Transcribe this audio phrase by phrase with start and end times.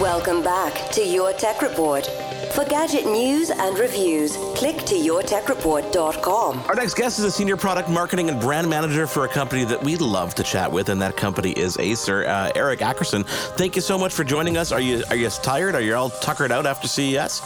[0.00, 2.04] Welcome back to Your Tech Report.
[2.52, 6.64] For gadget news and reviews, click to yourtechreport.com.
[6.68, 9.80] Our next guest is a senior product marketing and brand manager for a company that
[9.80, 12.24] we love to chat with, and that company is Acer.
[12.26, 13.24] Uh, Eric Ackerson,
[13.56, 14.72] thank you so much for joining us.
[14.72, 15.76] Are you are you tired?
[15.76, 17.40] Are you all tuckered out after CES?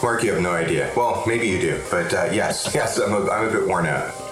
[0.00, 0.92] Mark, you have no idea.
[0.96, 4.29] Well, maybe you do, but uh, yes, yes, I'm a, I'm a bit worn out.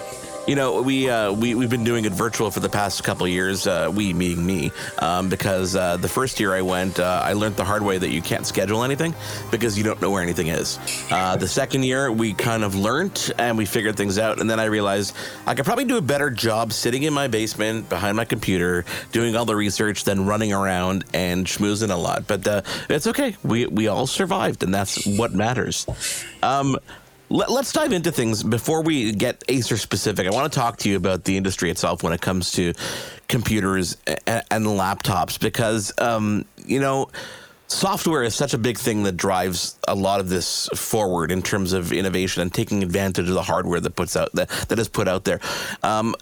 [0.49, 3.67] You know, we uh, we we've been doing it virtual for the past couple years.
[3.67, 7.55] Uh, we, meaning me, um, because uh, the first year I went, uh, I learned
[7.55, 9.13] the hard way that you can't schedule anything
[9.51, 10.79] because you don't know where anything is.
[11.11, 14.59] Uh, the second year, we kind of learned and we figured things out, and then
[14.59, 18.25] I realized I could probably do a better job sitting in my basement behind my
[18.25, 22.25] computer doing all the research than running around and schmoozing a lot.
[22.25, 23.35] But uh, it's okay.
[23.43, 25.85] We we all survived, and that's what matters.
[26.41, 26.75] Um,
[27.29, 30.27] let, us dive into things before we get Acer specific.
[30.27, 32.73] I want to talk to you about the industry itself when it comes to
[33.27, 37.09] computers and, and laptops because, um, you know,
[37.67, 41.73] software is such a big thing that drives a lot of this forward in terms
[41.73, 45.07] of innovation and taking advantage of the hardware that puts out that, that is put
[45.07, 45.39] out there.
[45.83, 46.15] Um,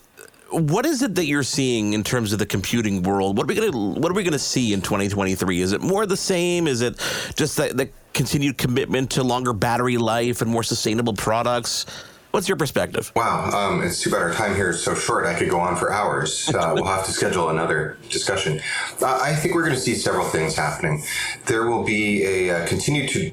[0.52, 3.38] what is it that you're seeing in terms of the computing world?
[3.38, 5.62] What are we going to what are we to see in 2023?
[5.62, 6.67] Is it more the same?
[6.67, 6.98] Is it
[7.36, 11.86] just the, the continued commitment to longer battery life and more sustainable products?
[12.31, 13.12] What's your perspective?
[13.16, 15.26] Wow, um, it's too bad our time here is so short.
[15.26, 16.52] I could go on for hours.
[16.58, 18.59] Uh, we'll have to schedule another discussion.
[19.00, 21.04] Uh, I think we're going to see several things happening.
[21.45, 23.32] There will be a uh, continue to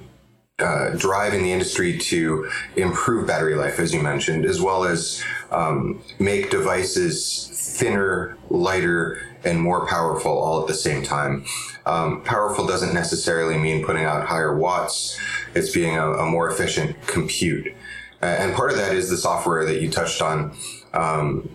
[0.61, 5.23] uh, drive in the industry to improve battery life, as you mentioned, as well as
[5.51, 11.45] um, make devices thinner, lighter, and more powerful all at the same time.
[11.87, 15.19] Um, powerful doesn't necessarily mean putting out higher watts.
[15.57, 17.75] It's being a, a more efficient compute.
[18.23, 20.57] And part of that is the software that you touched on.
[20.95, 21.49] Um,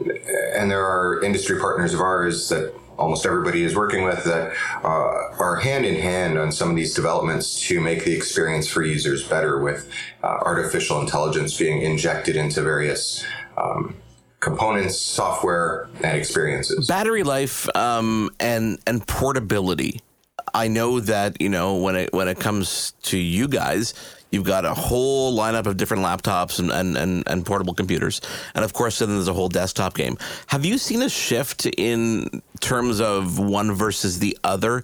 [0.54, 5.38] and there are industry partners of ours that almost everybody is working with that uh,
[5.40, 9.28] are hand in hand on some of these developments to make the experience for users
[9.28, 9.90] better with
[10.24, 13.26] uh, artificial intelligence being injected into various
[13.58, 13.96] um,
[14.40, 16.88] components, software, and experiences.
[16.88, 20.02] Battery life um, and and portability.
[20.54, 23.94] I know that you know when it when it comes to you guys,
[24.32, 28.22] you've got a whole lineup of different laptops and, and, and, and, portable computers.
[28.54, 30.18] And of course, then there's a whole desktop game.
[30.48, 34.84] Have you seen a shift in terms of one versus the other?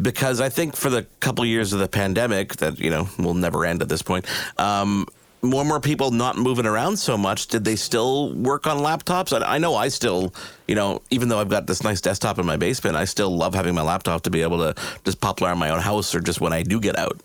[0.00, 3.64] Because I think for the couple years of the pandemic that, you know, will never
[3.64, 4.26] end at this point,
[4.58, 5.06] um,
[5.42, 9.38] more and more people not moving around so much, did they still work on laptops?
[9.38, 10.34] I, I, know I still,
[10.66, 13.54] you know, even though I've got this nice desktop in my basement, I still love
[13.54, 16.40] having my laptop to be able to just pop around my own house or just
[16.40, 17.20] when I do get out.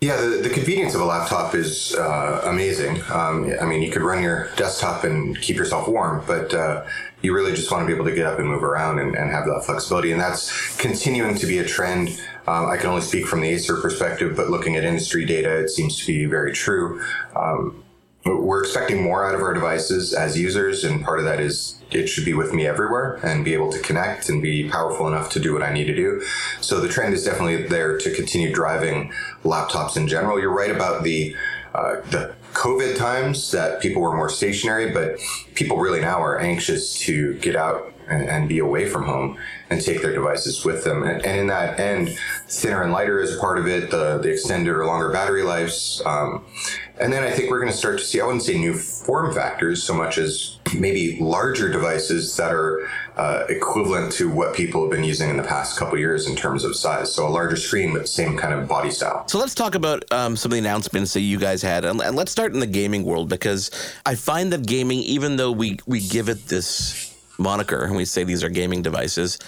[0.00, 3.02] Yeah, the, the convenience of a laptop is uh, amazing.
[3.10, 6.84] Um, I mean, you could run your desktop and keep yourself warm, but uh,
[7.20, 9.28] you really just want to be able to get up and move around and, and
[9.32, 10.12] have that flexibility.
[10.12, 12.10] And that's continuing to be a trend.
[12.46, 15.68] Um, I can only speak from the Acer perspective, but looking at industry data, it
[15.68, 17.02] seems to be very true.
[17.34, 17.82] Um,
[18.36, 22.08] we're expecting more out of our devices as users, and part of that is it
[22.08, 25.40] should be with me everywhere and be able to connect and be powerful enough to
[25.40, 26.22] do what I need to do.
[26.60, 29.12] So the trend is definitely there to continue driving
[29.44, 30.40] laptops in general.
[30.40, 31.34] You're right about the
[31.74, 35.18] uh, the COVID times that people were more stationary, but
[35.54, 39.38] people really now are anxious to get out and, and be away from home
[39.70, 41.02] and take their devices with them.
[41.02, 42.16] And, and, in that end,
[42.48, 46.02] thinner and lighter is part of it, the, the extended or longer battery lives.
[46.04, 46.44] Um,
[47.00, 49.32] and then I think we're going to start to see, I wouldn't say new form
[49.32, 54.90] factors so much as maybe larger devices that are uh, equivalent to what people have
[54.90, 57.14] been using in the past couple years in terms of size.
[57.14, 59.26] So a larger screen, but same kind of body style.
[59.28, 61.84] So let's talk about um, some of the announcements that you guys had.
[61.84, 63.70] And let's start in the gaming world because
[64.04, 67.07] I find that gaming, even though we, we give it this
[67.38, 69.38] moniker and we say these are gaming devices,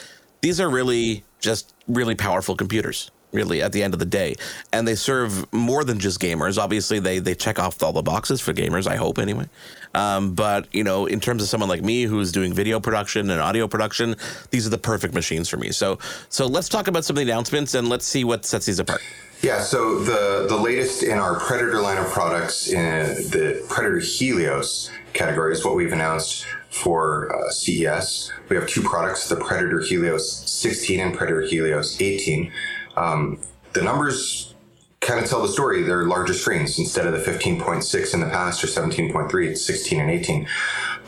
[0.41, 4.35] these are really just really powerful computers really at the end of the day.
[4.73, 6.59] And they serve more than just gamers.
[6.59, 9.49] Obviously they they check off all the boxes for gamers i hope anyway.
[9.95, 13.41] Um, but you know in terms of someone like me who's doing video production and
[13.41, 14.17] audio production
[14.51, 15.71] these are the perfect machines for me.
[15.71, 15.99] So
[16.29, 19.03] so let's talk about some of the announcements and let's see what sets these apart.
[19.43, 24.91] Yeah, so the, the latest in our Predator line of products in the Predator Helios
[25.15, 28.33] category is what we've announced for uh, CES.
[28.49, 32.53] We have two products, the Predator Helios 16 and Predator Helios 18.
[32.97, 33.41] Um,
[33.73, 34.55] the numbers
[35.01, 35.83] kind of tell the story.
[35.83, 39.47] They're larger screens instead of the 15.6 in the past or 17.3.
[39.47, 40.47] It's 16 and 18.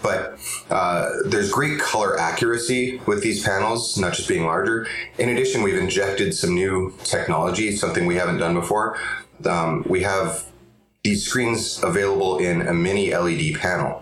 [0.03, 0.38] But
[0.69, 4.88] uh, there's great color accuracy with these panels, not just being larger.
[5.19, 8.99] In addition, we've injected some new technology, something we haven't done before.
[9.44, 10.44] Um, we have
[11.05, 14.01] these screens available in a mini LED panel.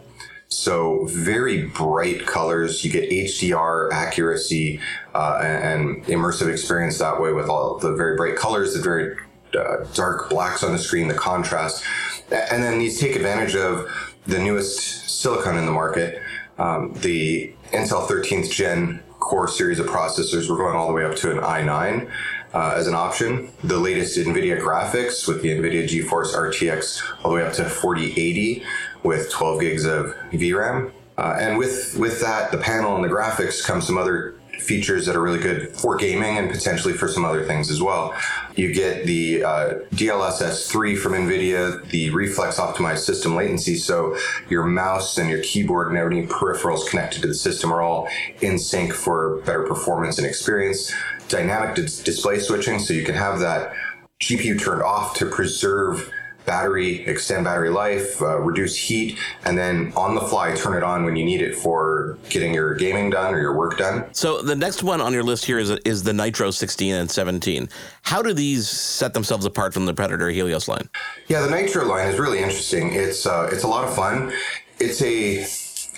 [0.53, 2.85] So very bright colors.
[2.85, 4.81] You get HDR accuracy
[5.15, 9.17] uh, and, immersive experience that way with all the very bright colors, the very
[9.57, 11.85] uh, dark blacks on the screen, the contrast,
[12.33, 13.89] and then these take advantage of
[14.27, 16.21] the newest silicon in the market,
[16.59, 20.51] um, the Intel 13th Gen Core series of processors.
[20.51, 22.11] We're going all the way up to an i9
[22.55, 23.51] uh, as an option.
[23.63, 28.65] The latest NVIDIA graphics with the NVIDIA GeForce RTX all the way up to 4080
[29.03, 30.93] with 12 gigs of VRAM.
[31.19, 35.17] Uh, and with with that, the panel and the graphics come some other features that
[35.17, 38.15] are really good for gaming and potentially for some other things as well.
[38.57, 43.77] You get the uh, DLSS 3 from NVIDIA, the reflex optimized system latency.
[43.77, 44.17] So
[44.49, 48.09] your mouse and your keyboard and any peripherals connected to the system are all
[48.41, 50.93] in sync for better performance and experience.
[51.29, 53.73] Dynamic display switching, so you can have that
[54.21, 56.13] GPU turned off to preserve
[56.51, 61.05] battery, extend battery life, uh, reduce heat, and then on the fly turn it on
[61.05, 64.13] when you need it for getting your gaming done or your work done.
[64.13, 67.69] So the next one on your list here is is the Nitro 16 and 17.
[68.03, 70.89] How do these set themselves apart from the Predator Helios line?
[71.29, 72.95] Yeah, the Nitro line is really interesting.
[72.95, 74.33] It's uh, it's a lot of fun.
[74.81, 75.47] It's a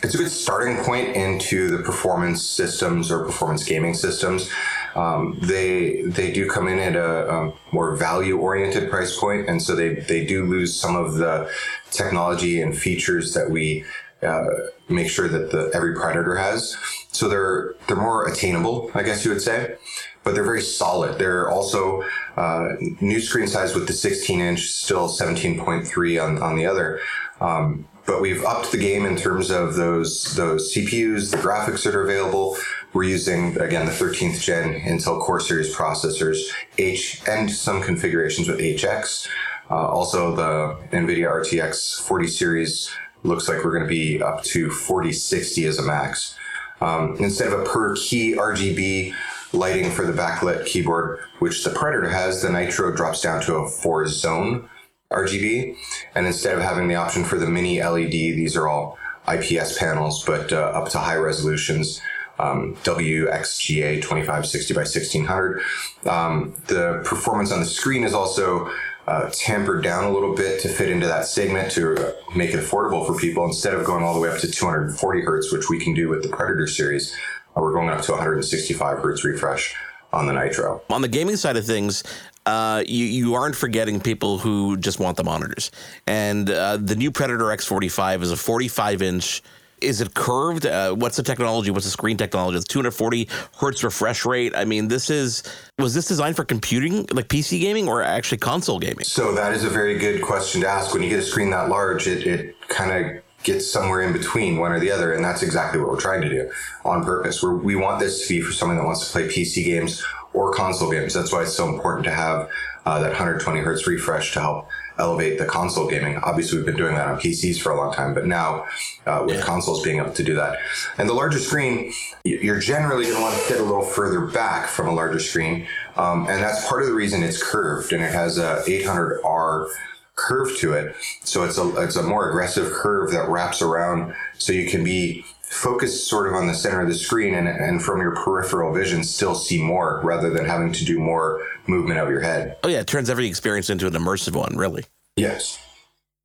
[0.02, 4.50] it's a good starting point into the performance systems or performance gaming systems.
[4.94, 9.62] Um, they they do come in at a, a more value oriented price point, and
[9.62, 11.50] so they they do lose some of the
[11.90, 13.84] technology and features that we
[14.22, 14.44] uh,
[14.88, 16.76] make sure that the every predator has.
[17.10, 19.76] So they're they're more attainable, I guess you would say,
[20.24, 21.18] but they're very solid.
[21.18, 22.04] They're also
[22.36, 22.68] uh,
[23.00, 27.00] new screen size with the 16 inch, still 17.3 on on the other.
[27.40, 31.94] Um, but we've upped the game in terms of those those CPUs, the graphics that
[31.94, 32.56] are available.
[32.92, 38.58] We're using again the 13th gen Intel Core series processors, H and some configurations with
[38.58, 39.28] HX.
[39.70, 42.90] Uh, also, the NVIDIA RTX 40 series
[43.22, 46.36] looks like we're going to be up to 4060 as a max.
[46.82, 49.14] Um, instead of a per key RGB
[49.54, 53.68] lighting for the backlit keyboard, which the Predator has, the Nitro drops down to a
[53.70, 54.68] four zone
[55.10, 55.76] RGB.
[56.14, 58.98] And instead of having the option for the mini LED, these are all
[59.32, 62.02] IPS panels, but uh, up to high resolutions.
[62.42, 65.62] Um, WXGA 2560 by 1600.
[66.06, 68.68] Um, the performance on the screen is also
[69.06, 73.06] uh, tempered down a little bit to fit into that segment to make it affordable
[73.06, 75.94] for people instead of going all the way up to 240 hertz, which we can
[75.94, 77.14] do with the Predator series.
[77.56, 79.74] Uh, we're going up to 165 hertz refresh
[80.12, 80.82] on the Nitro.
[80.90, 82.04] On the gaming side of things,
[82.44, 85.70] uh, you you aren't forgetting people who just want the monitors.
[86.06, 89.42] And uh, the new Predator X45 is a 45 inch.
[89.82, 90.66] Is it curved?
[90.66, 91.70] Uh, what's the technology?
[91.70, 92.56] What's the screen technology?
[92.56, 94.52] It's 240 hertz refresh rate.
[94.56, 95.42] I mean, this is
[95.78, 99.04] was this designed for computing, like PC gaming, or actually console gaming?
[99.04, 100.92] So that is a very good question to ask.
[100.92, 104.58] When you get a screen that large, it, it kind of gets somewhere in between
[104.58, 106.50] one or the other, and that's exactly what we're trying to do
[106.84, 107.42] on purpose.
[107.42, 110.52] We're, we want this to be for someone that wants to play PC games or
[110.52, 111.14] console games.
[111.14, 112.48] That's why it's so important to have
[112.86, 114.68] uh, that 120 hertz refresh to help
[114.98, 116.16] elevate the console gaming.
[116.18, 118.66] Obviously, we've been doing that on PCs for a long time, but now
[119.06, 119.44] uh, with yeah.
[119.44, 120.58] consoles being able to do that,
[120.98, 121.92] and the larger screen,
[122.24, 125.66] you're generally going to want to sit a little further back from a larger screen,
[125.96, 129.68] um, and that's part of the reason it's curved and it has a 800R
[130.14, 130.94] curve to it.
[131.22, 135.24] So it's a it's a more aggressive curve that wraps around, so you can be
[135.52, 139.04] focused sort of on the center of the screen and, and from your peripheral vision
[139.04, 142.56] still see more rather than having to do more movement of your head.
[142.64, 144.84] Oh yeah, it turns every experience into an immersive one, really.
[145.14, 145.58] Yes.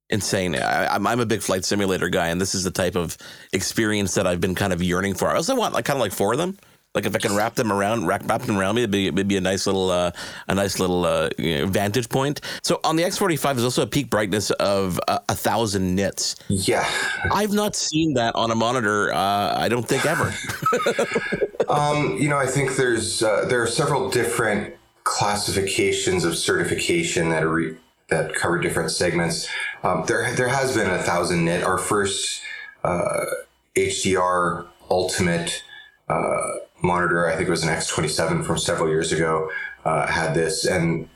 [0.10, 0.56] Insane.
[0.56, 3.18] I, am I'm a big flight simulator guy, and this is the type of
[3.52, 5.28] experience that I've been kind of yearning for.
[5.28, 6.58] I also want like kind of like four of them.
[6.98, 9.28] Like if I can wrap them around, wrap, wrap them around me, it'd be, it'd
[9.28, 10.12] be a nice little, uh,
[10.48, 12.42] a nice little uh, you know, vantage point.
[12.64, 16.38] So on the X45 is also a peak brightness of uh, a thousand nits.
[16.48, 16.90] Yeah,
[17.32, 19.14] I've not seen that on a monitor.
[19.14, 20.34] Uh, I don't think ever.
[21.70, 24.74] um, you know, I think there's uh, there are several different
[25.04, 27.78] classifications of certification that are re-
[28.10, 29.48] that cover different segments.
[29.84, 31.64] Um, there there has been a thousand nit.
[31.64, 32.42] Our first
[32.84, 35.64] HDR uh, Ultimate
[36.82, 39.50] monitor, I think it was an X27 from several years ago,
[39.86, 41.10] uh, had this, and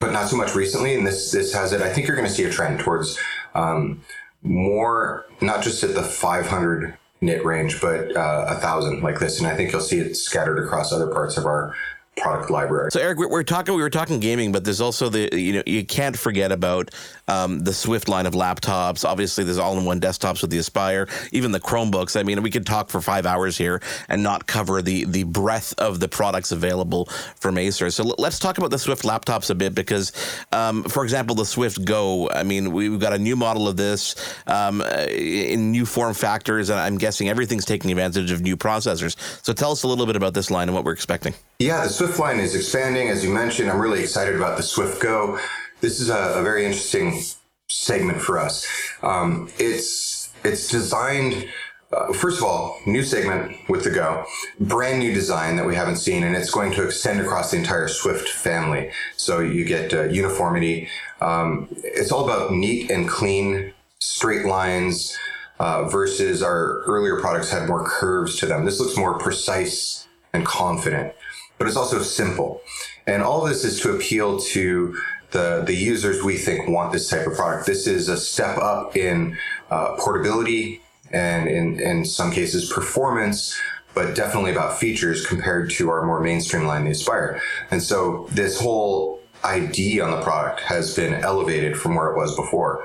[0.00, 0.94] but not so much recently.
[0.94, 1.80] And this this has it.
[1.82, 3.18] I think you're going to see a trend towards
[3.54, 4.02] um,
[4.42, 9.38] more, not just at the 500 nit range, but uh, a thousand like this.
[9.38, 11.74] And I think you'll see it scattered across other parts of our
[12.20, 12.90] product library.
[12.90, 15.84] So Eric, we're talking we were talking gaming, but there's also the you know you
[15.84, 16.90] can't forget about
[17.28, 19.04] um, the Swift line of laptops.
[19.04, 22.18] Obviously, there's all-in-one desktops with the Aspire, even the Chromebooks.
[22.18, 25.74] I mean, we could talk for five hours here and not cover the the breadth
[25.78, 27.06] of the products available
[27.36, 27.90] from Acer.
[27.90, 30.12] So let's talk about the Swift laptops a bit because,
[30.52, 32.30] um, for example, the Swift Go.
[32.30, 34.14] I mean, we've got a new model of this
[34.46, 39.16] um, in new form factors, and I'm guessing everything's taking advantage of new processors.
[39.44, 41.34] So tell us a little bit about this line and what we're expecting.
[41.60, 43.08] Yeah, the Swift line is expanding.
[43.08, 45.40] As you mentioned, I'm really excited about the Swift Go.
[45.80, 47.20] This is a, a very interesting
[47.68, 48.64] segment for us.
[49.02, 51.48] Um, it's it's designed.
[51.92, 54.24] Uh, first of all, new segment with the Go,
[54.60, 57.88] brand new design that we haven't seen, and it's going to extend across the entire
[57.88, 58.92] Swift family.
[59.16, 60.88] So you get uh, uniformity.
[61.20, 65.18] Um, it's all about neat and clean, straight lines.
[65.58, 68.64] Uh, versus our earlier products had more curves to them.
[68.64, 71.14] This looks more precise and confident
[71.58, 72.62] but it's also simple.
[73.06, 74.96] And all this is to appeal to
[75.30, 77.66] the, the users we think want this type of product.
[77.66, 79.36] This is a step up in
[79.70, 80.80] uh, portability
[81.12, 83.58] and in, in some cases performance,
[83.94, 87.40] but definitely about features compared to our more mainstream line, the Aspire.
[87.70, 92.34] And so this whole ID on the product has been elevated from where it was
[92.36, 92.84] before.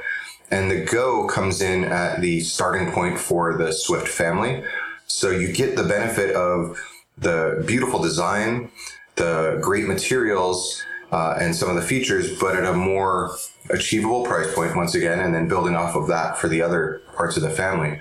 [0.51, 4.63] And the Go comes in at the starting point for the Swift family.
[5.07, 6.77] So you get the benefit of
[7.17, 8.71] the beautiful design,
[9.15, 13.35] the great materials, uh, and some of the features, but at a more
[13.69, 17.37] achievable price point once again, and then building off of that for the other parts
[17.37, 17.99] of the family.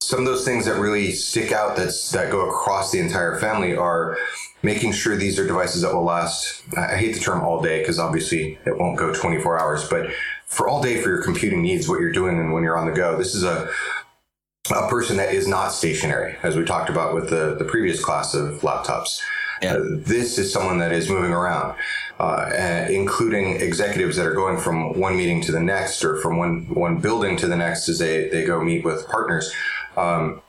[0.00, 3.76] Some of those things that really stick out that's that go across the entire family
[3.76, 4.16] are
[4.62, 6.62] making sure these are devices that will last.
[6.76, 10.10] I hate the term all day because obviously it won't go 24 hours, but
[10.46, 12.92] for all day for your computing needs, what you're doing and when you're on the
[12.92, 13.68] go, this is a
[14.70, 18.34] a person that is not stationary, as we talked about with the, the previous class
[18.34, 19.20] of laptops.
[19.62, 19.74] Yeah.
[19.74, 21.76] Uh, this is someone that is moving around,
[22.20, 26.72] uh, including executives that are going from one meeting to the next or from one,
[26.74, 29.52] one building to the next as they, they go meet with partners.
[29.96, 30.42] Um,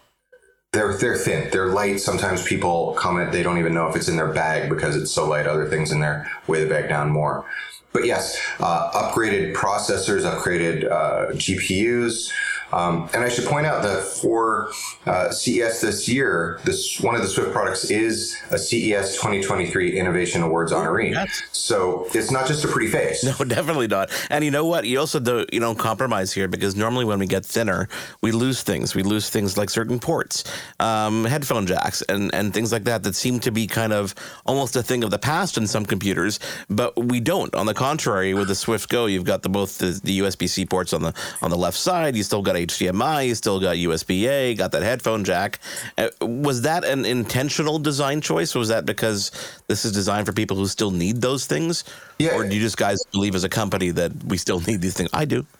[0.72, 1.50] they're they're thin.
[1.51, 2.00] They're light.
[2.00, 5.28] Sometimes people comment they don't even know if it's in their bag because it's so
[5.28, 5.48] light.
[5.48, 7.44] Other things in there weigh the bag down more.
[7.92, 12.32] But yes, uh, upgraded processors, upgraded uh, GPUs.
[12.72, 14.72] Um, and I should point out that for
[15.06, 20.44] uh, CES this year, this one of the Swift products is a CES 2023 Innovation
[20.44, 21.12] Awards honoree.
[21.12, 21.44] Yes.
[21.52, 23.24] So it's not just a pretty face.
[23.24, 24.10] No, definitely not.
[24.30, 24.86] And you know what?
[24.86, 27.88] You also don't you don't compromise here because normally when we get thinner,
[28.22, 28.96] we lose things.
[28.96, 30.44] We lose things like certain ports,
[30.80, 34.14] um, headphone jacks, and and things like that that seem to be kind of
[34.46, 37.54] almost a thing of the past in some computers, but we don't.
[37.56, 40.66] On the contrary, with the Swift Go, you've got the both the, the USB C
[40.66, 42.16] ports on the on the left side.
[42.16, 45.60] You still got HDMI, you still got USB A, got that headphone jack.
[45.98, 48.56] Uh, was that an intentional design choice?
[48.56, 49.32] Was that because
[49.68, 51.84] this is designed for people who still need those things?
[52.18, 52.36] Yeah.
[52.36, 55.10] Or do you just guys believe as a company that we still need these things?
[55.13, 55.46] I do.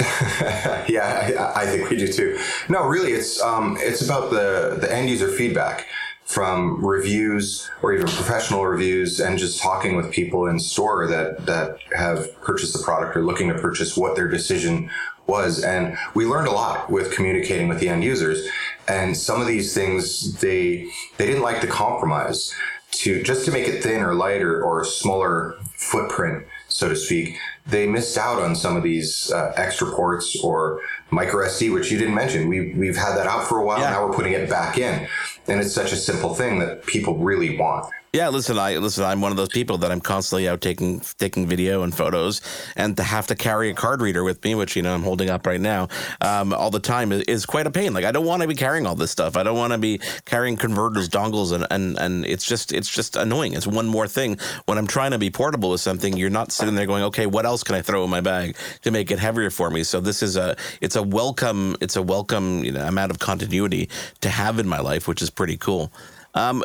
[0.88, 2.40] yeah, I, I, think we do too.
[2.68, 5.88] No, really, it's um, it's about the the end user feedback
[6.30, 11.80] from reviews or even professional reviews and just talking with people in store that that
[11.98, 14.92] have purchased the product or looking to purchase what their decision
[15.30, 15.64] was.
[15.64, 18.48] And we learned a lot with communicating with the end users.
[18.88, 22.54] And some of these things, they, they didn't like the compromise
[22.92, 27.38] to just to make it thinner, lighter, or smaller footprint, so to speak.
[27.68, 30.82] They missed out on some of these uh, extra ports or
[31.12, 32.48] micro SD, which you didn't mention.
[32.48, 33.80] We, we've had that out for a while.
[33.80, 33.92] Yeah.
[33.92, 35.08] Now we're putting it back in.
[35.48, 37.92] And it's such a simple thing that people really want.
[38.12, 39.04] Yeah, listen, I listen.
[39.04, 42.42] I'm one of those people that I'm constantly out taking taking video and photos,
[42.76, 45.30] and to have to carry a card reader with me, which you know I'm holding
[45.30, 45.90] up right now,
[46.20, 47.94] um, all the time is, is, quite a pain.
[47.94, 49.38] Like I don't want to be carrying all this stuff.
[49.38, 53.16] I don't want to be carrying converters, dongles, and, and and it's just it's just
[53.16, 53.54] annoying.
[53.54, 56.18] It's one more thing when I'm trying to be portable with something.
[56.18, 58.90] You're not sitting there going, okay, what else can I throw in my bag to
[58.90, 59.84] make it heavier for me?
[59.84, 63.88] So this is a it's a welcome it's a welcome you know amount of continuity
[64.22, 65.92] to have in my life, which is pretty cool.
[66.34, 66.64] Um,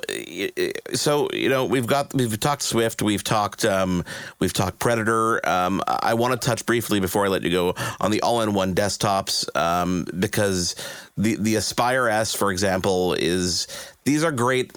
[0.93, 4.05] so you know we've got we've talked Swift, we've talked um,
[4.39, 5.47] we've talked Predator.
[5.49, 9.55] Um, I want to touch briefly before I let you go on the all-in-one desktops
[9.57, 10.75] um, because
[11.17, 13.67] the the Aspire S, for example, is
[14.05, 14.73] these are great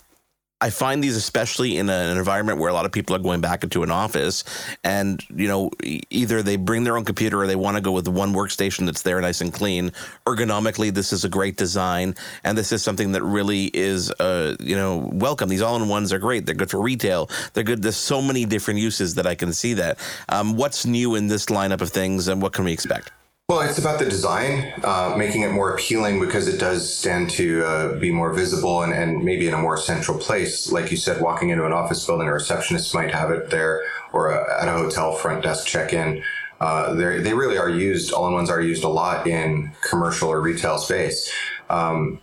[0.59, 3.63] I find these especially in an environment where a lot of people are going back
[3.63, 4.43] into an office
[4.83, 5.69] and, you know,
[6.09, 9.03] either they bring their own computer or they want to go with one workstation that's
[9.03, 9.91] there nice and clean.
[10.25, 12.15] Ergonomically, this is a great design.
[12.43, 15.47] And this is something that really is, uh, you know, welcome.
[15.47, 16.47] These all in ones are great.
[16.47, 17.29] They're good for retail.
[17.53, 17.83] They're good.
[17.83, 19.99] There's so many different uses that I can see that.
[20.27, 23.11] Um, what's new in this lineup of things and what can we expect?
[23.49, 27.63] Well, it's about the design, uh, making it more appealing because it does stand to
[27.63, 30.69] uh, be more visible and, and, maybe in a more central place.
[30.69, 34.31] Like you said, walking into an office building, a receptionist might have it there, or
[34.31, 36.21] a, at a hotel front desk check in.
[36.59, 40.41] Uh, they really are used, all in ones are used a lot in commercial or
[40.41, 41.31] retail space.
[41.69, 42.19] Um,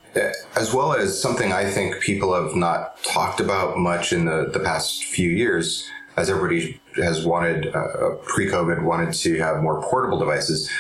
[0.57, 4.61] as well as something I think people have not talked about much in the, the
[4.61, 5.88] past few years,
[6.19, 10.71] as everybody has wanted, uh, pre COVID, wanted to have more portable devices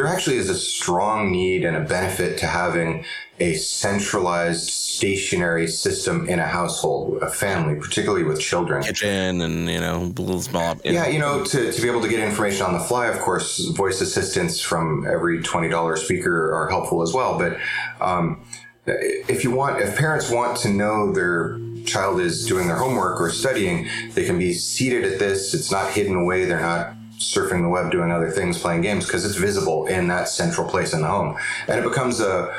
[0.00, 3.04] there actually is a strong need and a benefit to having
[3.38, 8.82] a centralized stationary system in a household, a family, particularly with children.
[8.82, 10.78] Kitchen and, you know, little small.
[10.84, 13.62] Yeah, you know, to, to be able to get information on the fly, of course,
[13.76, 17.38] voice assistants from every $20 speaker are helpful as well.
[17.38, 17.58] But
[18.00, 18.42] um,
[18.86, 23.28] if you want, if parents want to know their child is doing their homework or
[23.28, 25.52] studying, they can be seated at this.
[25.52, 26.46] It's not hidden away.
[26.46, 30.28] They're not surfing the web, doing other things, playing games, because it's visible in that
[30.28, 31.36] central place in the home.
[31.68, 32.52] And it becomes a,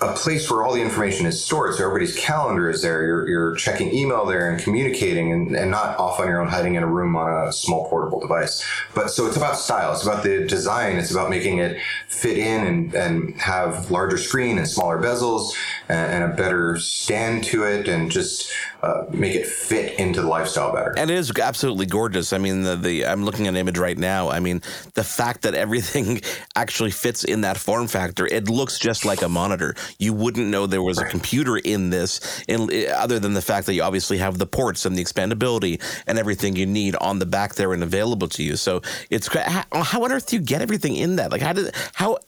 [0.00, 1.74] a place where all the information is stored.
[1.74, 3.04] So everybody's calendar is there.
[3.04, 6.74] You're, you're checking email there and communicating and, and not off on your own, hiding
[6.74, 8.64] in a room on a small portable device.
[8.94, 9.92] But so it's about style.
[9.92, 10.96] It's about the design.
[10.96, 15.52] It's about making it fit in and, and have larger screen and smaller bezels
[15.88, 18.52] and, and a better stand to it and just
[18.82, 20.94] uh, make it fit into the lifestyle better.
[20.96, 22.32] And it is absolutely gorgeous.
[22.32, 24.28] I mean, the, the I'm looking at an image right now.
[24.28, 24.62] I mean,
[24.94, 26.20] the fact that everything
[26.56, 29.74] actually fits in that form factor, it looks just like a monitor.
[29.98, 33.74] You wouldn't know there was a computer in this, in, other than the fact that
[33.74, 37.54] you obviously have the ports and the expandability and everything you need on the back
[37.54, 38.56] there and available to you.
[38.56, 41.30] So it's how, how on earth do you get everything in that?
[41.30, 42.18] Like, how did how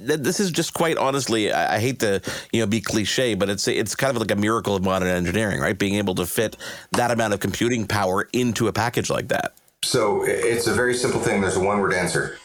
[0.00, 2.20] this is just quite honestly, I, I, hate to
[2.52, 5.60] you know be cliche, but it's it's kind of like a miracle of modern engineering,
[5.60, 5.78] right?
[5.78, 6.56] Being able to fit
[6.92, 9.54] that amount of computing power into a package like that.
[9.84, 11.40] So it's a very simple thing.
[11.40, 12.38] There's a one word answer.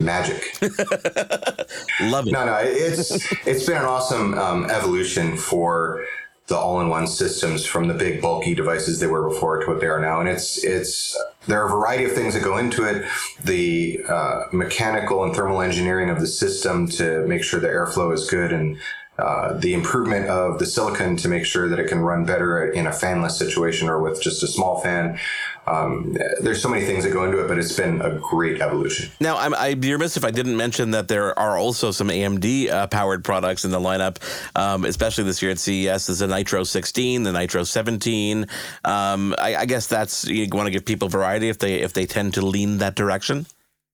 [0.00, 0.42] Magic.
[2.00, 2.32] Love it.
[2.32, 3.10] No, no, it's
[3.46, 6.04] it's been an awesome um, evolution for
[6.52, 10.00] the all-in-one systems from the big bulky devices they were before to what they are
[10.00, 10.20] now.
[10.20, 11.16] And it's it's
[11.48, 13.08] there are a variety of things that go into it.
[13.42, 18.28] The uh, mechanical and thermal engineering of the system to make sure the airflow is
[18.28, 18.78] good and
[19.18, 22.86] uh, the improvement of the silicon to make sure that it can run better in
[22.86, 25.18] a fanless situation or with just a small fan.
[25.66, 29.10] Um, there's so many things that go into it, but it's been a great evolution.
[29.20, 32.70] Now, I'm, I'd be remiss if I didn't mention that there are also some AMD
[32.70, 34.16] uh, powered products in the lineup,
[34.56, 36.06] um, especially this year at CES.
[36.06, 38.46] There's the Nitro 16, the Nitro 17.
[38.84, 42.06] Um, I, I, guess that's you want to give people variety if they if they
[42.06, 43.46] tend to lean that direction.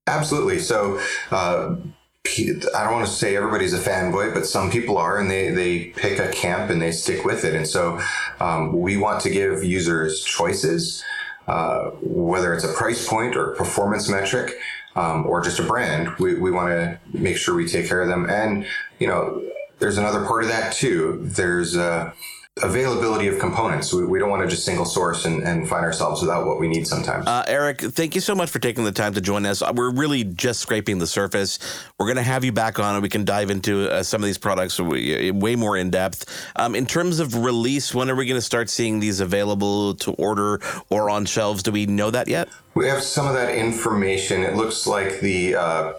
[0.07, 0.61] Absolutely.
[0.61, 1.00] So.
[1.31, 1.76] Uh,
[2.26, 5.87] I don't want to say everybody's a fanboy, but some people are, and they they
[5.87, 7.54] pick a camp and they stick with it.
[7.54, 8.00] And so
[8.38, 11.02] um, we want to give users choices,
[11.48, 14.52] uh, whether it's a price point or performance metric.
[14.96, 18.09] Um, or just a brand, we, we want to make sure we take care of
[18.09, 18.28] them.
[18.28, 18.66] And,
[18.98, 19.40] you know,
[19.78, 21.20] there's another part of that too.
[21.22, 22.11] There's, uh,
[22.62, 23.92] availability of components.
[23.92, 26.68] We, we don't want to just single source and, and find ourselves without what we
[26.68, 27.26] need sometimes.
[27.26, 29.62] Uh, Eric, thank you so much for taking the time to join us.
[29.74, 31.58] We're really just scraping the surface.
[31.98, 34.26] We're going to have you back on and we can dive into uh, some of
[34.26, 36.24] these products way more in depth.
[36.56, 40.12] Um, in terms of release, when are we going to start seeing these available to
[40.12, 41.62] order or on shelves?
[41.62, 42.48] Do we know that yet?
[42.74, 44.42] We have some of that information.
[44.42, 45.92] It looks like the uh,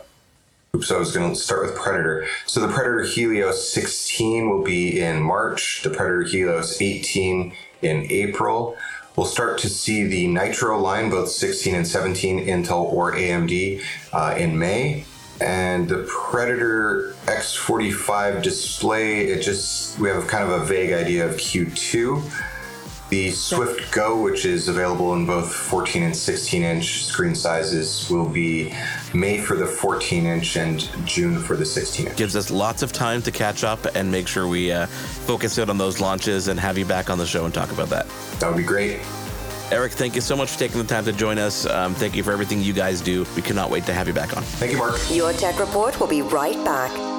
[0.75, 2.27] Oops, I was going to start with Predator.
[2.45, 7.51] So the Predator Helios 16 will be in March, the Predator Helios 18
[7.81, 8.77] in April.
[9.15, 13.81] We'll start to see the Nitro line, both 16 and 17, Intel or AMD,
[14.13, 15.05] uh, in May.
[15.41, 21.35] And the Predator X45 display, it just, we have kind of a vague idea of
[21.37, 22.58] Q2.
[23.09, 28.29] The Swift Go, which is available in both 14 and 16 inch screen sizes, will
[28.29, 28.71] be
[29.15, 32.17] May for the 14 inch and June for the 16 inch.
[32.17, 35.71] Gives us lots of time to catch up and make sure we uh, focus in
[35.71, 38.07] on those launches and have you back on the show and talk about that.
[38.39, 38.99] That would be great.
[39.71, 41.65] Eric, thank you so much for taking the time to join us.
[41.65, 43.25] Um, thank you for everything you guys do.
[43.35, 44.43] We cannot wait to have you back on.
[44.43, 44.99] Thank you, Mark.
[45.09, 47.18] Your Tech Report will be right back.